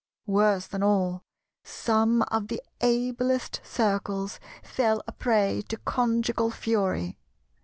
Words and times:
Worse 0.25 0.65
than 0.65 0.81
all, 0.81 1.21
some 1.63 2.23
of 2.31 2.47
the 2.47 2.59
ablest 2.81 3.61
Circles 3.63 4.39
fell 4.63 5.03
a 5.05 5.11
prey 5.11 5.61
to 5.69 5.77
conjugal 5.77 6.49
fury. 6.49 7.19